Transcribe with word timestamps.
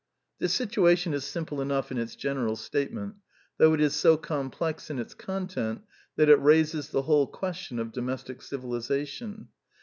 This 0.39 0.55
situation 0.55 1.13
is 1.13 1.25
simple 1.25 1.61
enough 1.61 1.91
in 1.91 1.99
its 1.99 2.15
general 2.15 2.55
statenient, 2.55 3.17
though 3.59 3.75
it 3.75 3.79
is 3.79 3.93
so 3.95 4.17
complex 4.17 4.89
in 4.89 4.97
its 4.97 5.13
content 5.13 5.83
that 6.15 6.27
it 6.27 6.41
raises 6.41 6.89
the 6.89 7.03
whole 7.03 7.27
question 7.27 7.77
of 7.77 7.91
domestic 7.91 8.41
civilization. 8.41 9.49